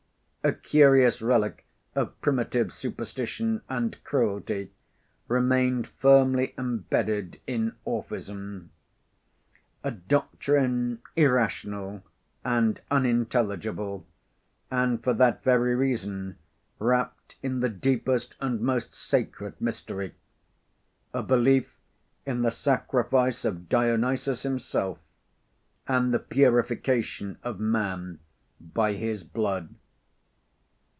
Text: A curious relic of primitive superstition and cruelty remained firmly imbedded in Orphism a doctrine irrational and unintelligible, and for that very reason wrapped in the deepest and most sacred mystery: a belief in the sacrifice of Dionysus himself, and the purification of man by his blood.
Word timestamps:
A 0.43 0.53
curious 0.53 1.21
relic 1.21 1.67
of 1.93 2.19
primitive 2.19 2.73
superstition 2.73 3.61
and 3.69 4.03
cruelty 4.03 4.71
remained 5.27 5.85
firmly 5.85 6.55
imbedded 6.57 7.39
in 7.45 7.75
Orphism 7.85 8.71
a 9.83 9.91
doctrine 9.91 10.99
irrational 11.15 12.01
and 12.43 12.81
unintelligible, 12.89 14.03
and 14.71 15.03
for 15.03 15.13
that 15.13 15.43
very 15.43 15.75
reason 15.75 16.37
wrapped 16.79 17.35
in 17.43 17.59
the 17.59 17.69
deepest 17.69 18.33
and 18.41 18.61
most 18.61 18.95
sacred 18.95 19.61
mystery: 19.61 20.15
a 21.13 21.21
belief 21.21 21.77
in 22.25 22.41
the 22.41 22.49
sacrifice 22.49 23.45
of 23.45 23.69
Dionysus 23.69 24.41
himself, 24.41 24.97
and 25.87 26.11
the 26.11 26.17
purification 26.19 27.37
of 27.43 27.59
man 27.59 28.17
by 28.59 28.93
his 28.93 29.23
blood. 29.23 29.75